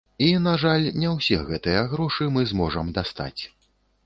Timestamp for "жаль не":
0.61-1.11